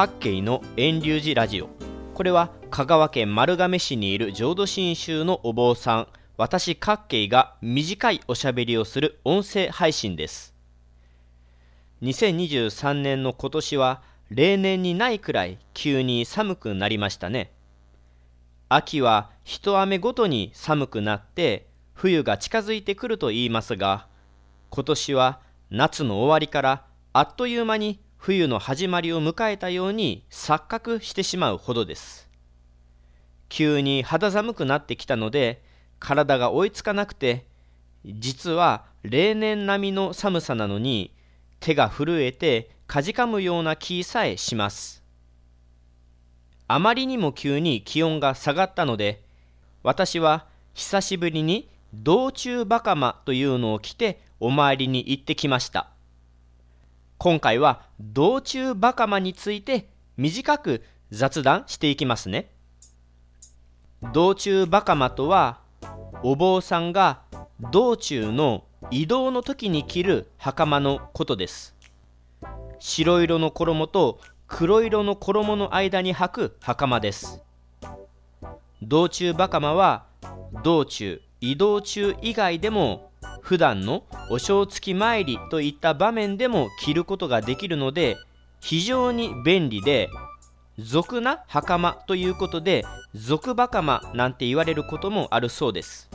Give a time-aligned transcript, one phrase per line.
[0.00, 1.68] 八景の遠流寺ラジオ。
[2.14, 6.08] これは香川県丸亀市にいる浄土真宗のお坊さん。
[6.38, 10.54] 私各景が短いおしゃべりをする音声配信です。
[12.00, 14.00] 2023年の今年は
[14.30, 17.52] 例年にないくらい急に寒くなりましたね。
[18.70, 24.06] 秋は一雨ごとに寒くなって冬が近づいてくると言いますが
[24.70, 25.40] 今年は
[25.70, 32.28] 夏の終わりからあっという間に冬の始まりを迎えたように錯覚してしまうほどです。
[33.48, 35.62] 急に肌寒くなってきたので
[35.98, 37.46] 体が追いつかなくて
[38.04, 41.14] 実は例年並みの寒さなのに
[41.60, 45.02] 手が震えてかじかむような気さえします。
[46.68, 49.24] あまりにも急に気温が下がったので
[49.82, 55.89] 私は久しぶりに道中バカマというのを着てお参りに行ってきました。
[57.22, 62.50] 今回は道中バカマについて短く雑談していきますね。
[64.14, 65.60] 道中バカマとは
[66.22, 67.20] お坊さんが
[67.60, 71.76] 道中の移動の時に着る袴のことです。
[72.78, 77.42] 白色の衣と黒色の衣の間に履く袴です。
[78.80, 80.06] 道中バカマは
[80.62, 83.09] 道中移動中以外でも
[83.42, 88.16] 普段のお正月参りといった場面でも着ることができるので
[88.60, 90.10] 非常に便利で
[90.78, 96.08] 俗な袴ということで俗袴なんて言われることもあるそうです。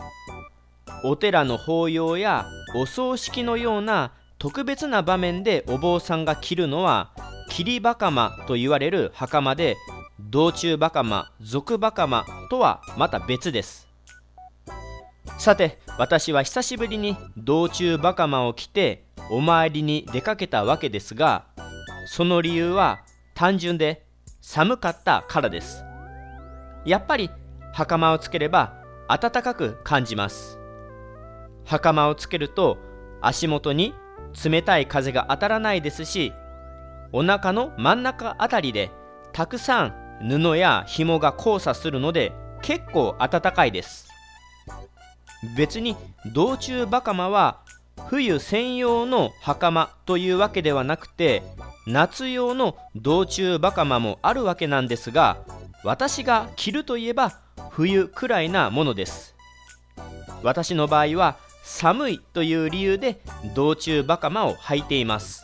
[1.03, 7.11] お寺の法要やお葬式のような特別な場面でお坊さんが着るのは
[7.49, 9.77] 霧袴と言われる袴で
[10.19, 13.87] 道中袴俗袴とはまた別です。
[15.37, 21.45] さて私は久しぶりに道中袴を着てお参りに出かけたわけですが
[22.07, 23.01] その理由は
[23.33, 24.05] 単純で
[24.41, 25.83] 寒かったからです。
[26.85, 27.29] やっぱり
[27.73, 28.75] 袴をつければ
[29.07, 30.59] 暖かく感じます。
[31.65, 32.77] 袴をつけると
[33.21, 33.93] 足元に
[34.43, 36.31] 冷たい風が当たらないですし
[37.11, 38.91] お腹の真ん中あたりで
[39.33, 44.14] たくさん布や紐が交差するので結構暖かいです。
[45.55, 45.95] 別に
[46.33, 47.59] 道中バカマは
[48.07, 51.43] 冬専用の袴というわけではなくて
[51.87, 55.37] 夏用の道中バカマもあるわけなんですが
[55.83, 57.39] 私が着るといえば
[57.69, 59.35] 冬くらいなものです。
[60.41, 63.19] 私の場合は寒いという理由で
[63.53, 65.43] 道中バカマを履いています。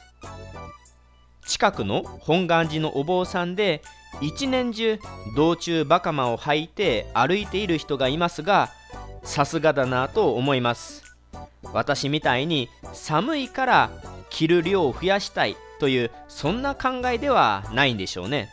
[1.46, 3.82] 近くの本願寺のお坊さんで
[4.22, 5.00] 一年中
[5.36, 8.70] 道中バカマを履いて歩いている人がいますが
[9.24, 11.04] さすがだなと思います。
[11.74, 13.90] 私みたいに寒いから
[14.30, 18.50] 着る量を増やしたいというそんな考えではないんでしょうね。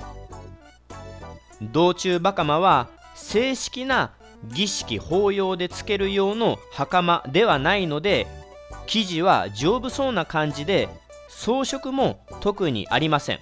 [1.61, 4.13] 道中バカマは正式な
[4.45, 8.27] 儀式法要でつける用の袴ではないので
[8.87, 10.89] 生地は丈夫そうな感じで
[11.29, 13.41] 装飾も特にありません。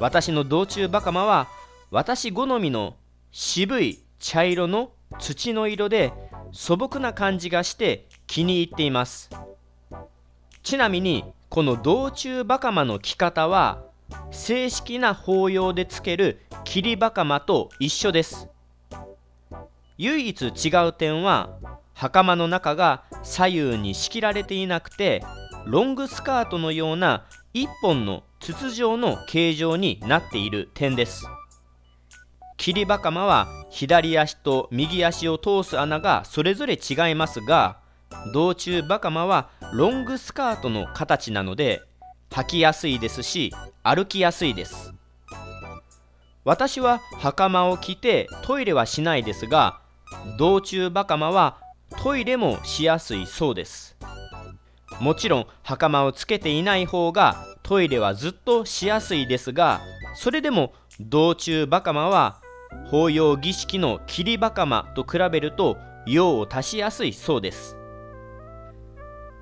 [0.00, 1.48] 私の道中バカマは
[1.90, 2.94] 私好みの
[3.30, 6.12] 渋い茶色の土の色で
[6.52, 9.30] 素朴な感じがして気に入っています。
[10.62, 13.82] ちなみにこの道中バカマの着方は
[14.30, 18.48] 正式な法要でつける切りバカマと一緒です。
[19.96, 21.58] 唯一違う点は
[21.94, 25.24] 袴の中が左右に仕切られていなくて
[25.66, 31.26] ロングスカートのような一本の筒状の形状になっている点です。
[32.56, 37.78] 切りバカマは左足と右足を通す穴がそれぞれ違いますが
[38.32, 41.82] 道中バカマはロングスカートの形なので
[42.30, 43.52] 履きやすいですし
[43.82, 44.92] 歩きやすいです。
[46.44, 49.80] 私は袴を着てトイレはしないですが
[50.38, 51.58] 道中バカマは
[52.02, 53.96] トイレもしやすいそうです。
[55.00, 59.80] もちろん袴をつけていない方がトイレはずっとしやすいですが
[60.14, 62.40] それでも道中バカマは
[62.90, 65.76] 法要儀式の切りバカマと比べると
[66.06, 67.76] 用を足しやすいそうです。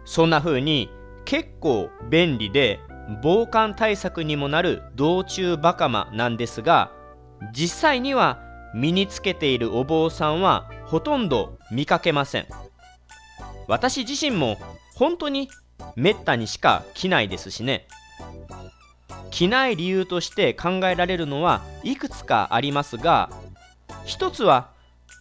[0.05, 0.91] そんな風に
[1.25, 2.81] 結構便利で
[3.23, 6.93] 防寒対策にもなる道中バカマなんですが
[7.53, 8.41] 実際には
[8.75, 12.47] 身につけているお坊さんはほとんど見かけません。
[13.69, 14.57] 私自身も
[14.95, 15.49] 本当に
[15.97, 17.87] めったにしか着ないですしね。
[19.31, 23.31] 着ない理由として考えられるのはいくつかありますが
[24.05, 24.71] 一つは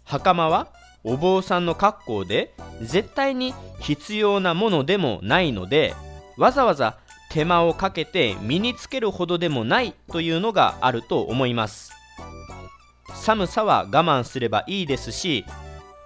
[0.03, 0.67] 袴は
[1.03, 5.93] お坊さんの格好で絶対に必要なものでもないので
[6.37, 6.97] わざわざ
[7.31, 11.91] 手間をかけて身につけるほどでもないというのがあると思います。
[13.13, 15.45] 寒さは我慢すればいいですし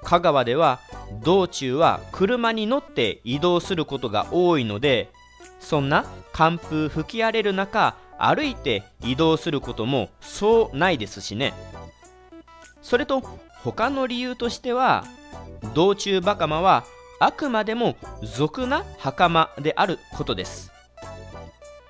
[0.04, 0.80] 香川では
[1.24, 5.12] 道中は車に乗って移動することが多いので
[5.60, 11.54] そんな寒風吹き荒れる中歩いて移動することもそうないですしね。
[12.82, 13.22] それと
[13.64, 15.04] 他の理由としては
[15.74, 16.86] 道中バカマは
[17.20, 20.72] あくまでも俗な袴であることです。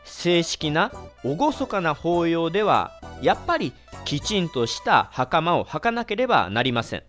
[0.04, 0.92] 正式な
[1.24, 3.74] 厳かな法要ではやっぱり
[4.06, 7.04] きちんとした袴を履かなければなりません。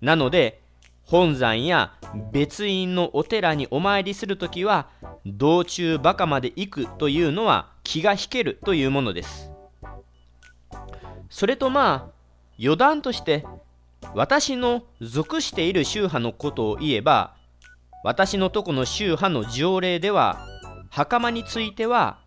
[0.00, 0.62] なので
[1.04, 1.92] 本山や
[2.32, 4.88] 別院のお寺にお参りするときは
[5.36, 9.50] 道中バカまで行くというのは気が引けるというものです。
[11.30, 12.12] それとまあ
[12.60, 13.44] 余談として
[14.14, 17.34] 私の属している宗派のことを言えば
[18.04, 20.46] 私のとこの宗派の条例では
[20.90, 22.18] 袴については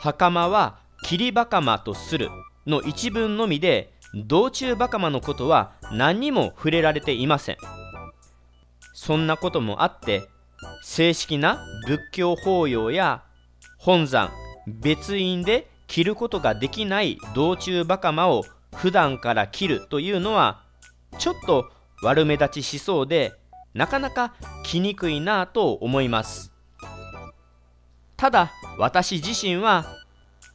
[0.00, 2.30] 袴は霧バカマとする
[2.66, 7.56] の一文のみで道中バカマのことは何にも触れられていません。
[8.94, 10.28] そんなこともあって
[10.82, 13.24] 正式な仏教法要や
[13.78, 14.30] 本山
[14.66, 18.44] 別院で着ることができない道中バカマを
[18.74, 20.62] 普段から着るというのは
[21.18, 21.70] ちょっと
[22.02, 23.32] 悪目立ちしそうで
[23.74, 24.34] なかなか
[24.64, 26.52] 着にくいなぁと思います。
[28.16, 29.86] ただ私自身は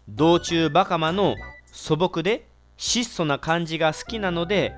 [0.09, 1.35] 道中バカマの
[1.71, 2.47] 素朴で
[2.77, 4.73] 質素な感じが好きなので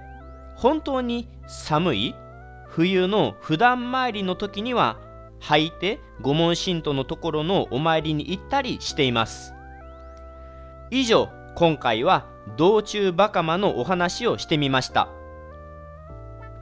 [0.55, 2.15] 本当に寒い
[2.67, 4.99] 冬の普段参りの時には
[5.41, 9.53] 履いて御門神徒のところのお参りに行ったりしています。
[10.91, 12.25] 以上今回は
[12.57, 15.09] 道中バカマのお話をしてみました。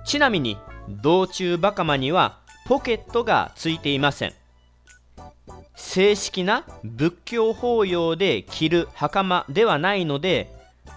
[0.05, 4.33] ちなみに道中バカマにはポケットがついていません。
[5.75, 10.49] 正式な仏教法要で着る袴ではないので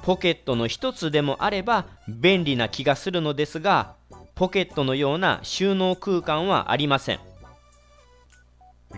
[0.02, 3.94] ポケットの一つでもあれば便利な気がするのですが
[4.34, 7.20] ポケットのような収納空間はありません。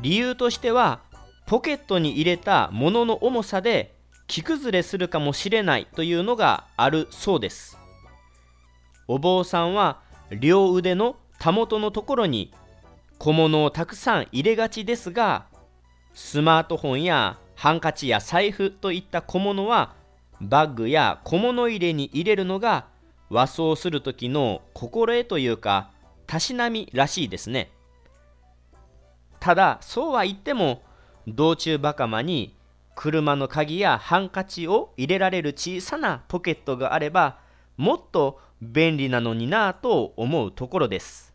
[0.03, 1.00] 理由としては
[1.47, 3.95] ポケットに入れた物の重さで
[4.27, 7.79] 着崩れするかもしれないというのがあるそうです。
[9.09, 10.00] お坊さんは
[10.31, 12.53] 両腕のたもとのところに
[13.19, 15.47] 小物をたくさん入れがちですが
[16.12, 19.95] スマートフォンやハンカチや財布といった小物は
[20.41, 22.87] バッグや小物入れに入れるのが
[23.31, 25.91] 和装する時の心得というか
[26.27, 27.71] たしなみらしいですね。
[29.40, 30.82] ただそうは言っても
[31.26, 32.55] 道中バカマに
[32.94, 37.38] 車の鍵やハンカチを入れられる小さなポケットがあれば
[37.76, 41.28] もっと便利なのになぁと思うところです。